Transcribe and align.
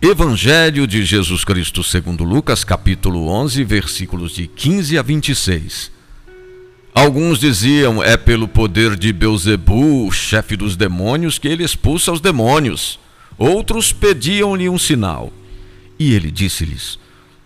Evangelho 0.00 0.86
de 0.86 1.04
Jesus 1.04 1.42
Cristo 1.42 1.82
segundo 1.82 2.22
Lucas, 2.22 2.62
capítulo 2.62 3.26
11, 3.26 3.64
versículos 3.64 4.30
de 4.30 4.46
15 4.46 4.96
a 4.96 5.02
26. 5.02 5.90
Alguns 6.94 7.40
diziam: 7.40 8.00
"É 8.00 8.16
pelo 8.16 8.46
poder 8.46 8.94
de 8.94 9.12
Beuzebu, 9.12 10.08
chefe 10.12 10.56
dos 10.56 10.76
demônios, 10.76 11.36
que 11.36 11.48
ele 11.48 11.64
expulsa 11.64 12.12
os 12.12 12.20
demônios." 12.20 13.00
Outros 13.36 13.92
pediam-lhe 13.92 14.68
um 14.68 14.78
sinal. 14.78 15.32
E 15.98 16.14
ele 16.14 16.30
disse-lhes: 16.30 16.96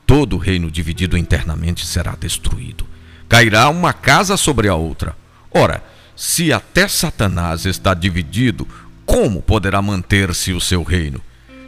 Todo 0.07 0.37
reino 0.37 0.71
dividido 0.71 1.16
internamente 1.16 1.87
será 1.87 2.14
destruído. 2.21 2.87
Cairá 3.30 3.71
uma 3.71 3.95
casa 3.95 4.37
sobre 4.37 4.69
a 4.69 4.75
outra. 4.75 5.16
Ora, 5.50 5.82
se 6.14 6.53
até 6.53 6.86
Satanás 6.86 7.64
está 7.64 7.94
dividido, 7.94 8.69
como 9.07 9.41
poderá 9.41 9.80
manter-se 9.80 10.53
o 10.53 10.61
seu 10.61 10.82
reino? 10.82 11.22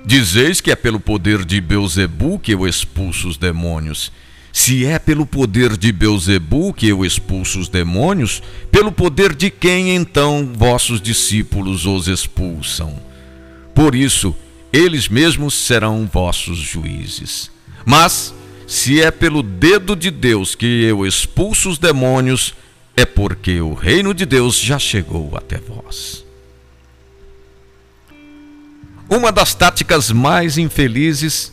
Dizeis 0.04 0.60
que 0.60 0.70
é 0.70 0.76
pelo 0.76 1.00
poder 1.00 1.44
de 1.44 1.60
Beuzebu 1.62 2.38
que 2.38 2.52
eu 2.52 2.68
expulso 2.68 3.26
os 3.26 3.38
demônios. 3.38 4.12
Se 4.52 4.84
é 4.84 4.98
pelo 4.98 5.24
poder 5.24 5.76
de 5.78 5.90
Beuzebu 5.90 6.74
que 6.74 6.86
eu 6.86 7.04
expulso 7.04 7.58
os 7.58 7.68
demônios, 7.68 8.42
pelo 8.70 8.92
poder 8.92 9.34
de 9.34 9.50
quem 9.50 9.96
então 9.96 10.52
vossos 10.54 11.00
discípulos 11.00 11.86
os 11.86 12.06
expulsam? 12.06 12.94
Por 13.74 13.94
isso, 13.94 14.36
eles 14.72 15.08
mesmos 15.08 15.54
serão 15.54 16.08
vossos 16.12 16.58
juízes. 16.58 17.50
Mas, 17.84 18.34
se 18.66 19.00
é 19.00 19.10
pelo 19.10 19.42
dedo 19.42 19.96
de 19.96 20.10
Deus 20.10 20.54
que 20.54 20.84
eu 20.84 21.06
expulso 21.06 21.70
os 21.70 21.78
demônios, 21.78 22.54
é 22.96 23.06
porque 23.06 23.60
o 23.60 23.72
reino 23.72 24.12
de 24.12 24.26
Deus 24.26 24.60
já 24.60 24.78
chegou 24.78 25.36
até 25.36 25.58
vós. 25.58 26.24
Uma 29.08 29.30
das 29.30 29.54
táticas 29.54 30.10
mais 30.10 30.56
infelizes 30.56 31.52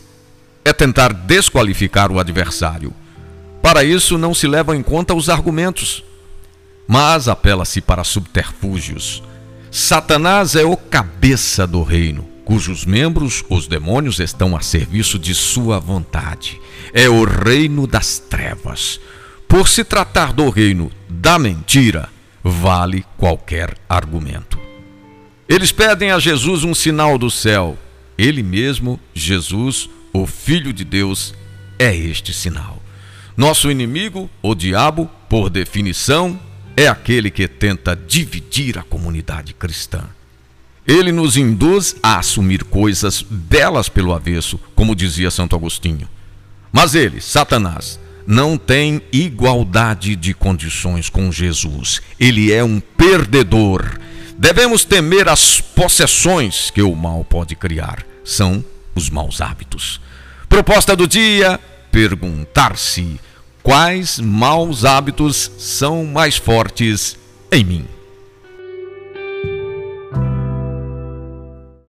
é 0.64 0.72
tentar 0.72 1.12
desqualificar 1.12 2.10
o 2.10 2.18
adversário. 2.18 2.94
Para 3.60 3.84
isso, 3.84 4.16
não 4.16 4.34
se 4.34 4.46
levam 4.46 4.74
em 4.74 4.82
conta 4.82 5.14
os 5.14 5.28
argumentos, 5.28 6.02
mas 6.88 7.28
apela-se 7.28 7.80
para 7.80 8.04
subterfúgios. 8.04 9.22
Satanás 9.70 10.56
é 10.56 10.64
o 10.64 10.76
cabeça 10.76 11.66
do 11.66 11.82
reino, 11.82 12.28
cujos 12.44 12.84
membros, 12.84 13.44
os 13.48 13.66
demônios, 13.66 14.18
estão 14.18 14.56
a 14.56 14.60
serviço 14.60 15.18
de 15.18 15.34
sua 15.34 15.78
vontade. 15.78 16.60
É 16.92 17.08
o 17.08 17.24
reino 17.24 17.86
das 17.86 18.18
trevas. 18.18 19.00
Por 19.46 19.68
se 19.68 19.84
tratar 19.84 20.32
do 20.32 20.48
reino 20.48 20.90
da 21.08 21.38
mentira, 21.38 22.08
vale 22.42 23.04
qualquer 23.16 23.76
argumento. 23.88 24.61
Eles 25.48 25.72
pedem 25.72 26.10
a 26.10 26.18
Jesus 26.18 26.64
um 26.64 26.74
sinal 26.74 27.18
do 27.18 27.30
céu. 27.30 27.76
Ele 28.16 28.42
mesmo, 28.42 29.00
Jesus, 29.14 29.88
o 30.12 30.26
Filho 30.26 30.72
de 30.72 30.84
Deus, 30.84 31.34
é 31.78 31.94
este 31.94 32.32
sinal. 32.32 32.82
Nosso 33.36 33.70
inimigo, 33.70 34.30
o 34.42 34.54
diabo, 34.54 35.10
por 35.28 35.50
definição, 35.50 36.38
é 36.76 36.86
aquele 36.86 37.30
que 37.30 37.48
tenta 37.48 37.96
dividir 37.96 38.78
a 38.78 38.82
comunidade 38.82 39.54
cristã. 39.54 40.04
Ele 40.86 41.12
nos 41.12 41.36
induz 41.36 41.96
a 42.02 42.18
assumir 42.18 42.64
coisas 42.64 43.22
belas 43.22 43.88
pelo 43.88 44.12
avesso, 44.12 44.58
como 44.74 44.94
dizia 44.94 45.30
Santo 45.30 45.54
Agostinho. 45.54 46.08
Mas 46.72 46.94
ele, 46.94 47.20
Satanás, 47.20 48.00
não 48.26 48.56
tem 48.56 49.00
igualdade 49.12 50.16
de 50.16 50.34
condições 50.34 51.08
com 51.08 51.30
Jesus. 51.30 52.00
Ele 52.18 52.52
é 52.52 52.64
um 52.64 52.80
perdedor 52.80 53.98
Devemos 54.38 54.84
temer 54.84 55.28
as 55.28 55.60
possessões 55.60 56.70
que 56.70 56.82
o 56.82 56.94
mal 56.94 57.24
pode 57.24 57.54
criar. 57.54 58.04
São 58.24 58.64
os 58.94 59.10
maus 59.10 59.40
hábitos. 59.40 60.00
Proposta 60.48 60.94
do 60.96 61.06
dia: 61.06 61.58
perguntar-se 61.90 63.20
quais 63.62 64.18
maus 64.18 64.84
hábitos 64.84 65.50
são 65.58 66.04
mais 66.04 66.36
fortes 66.36 67.16
em 67.50 67.64
mim. 67.64 67.86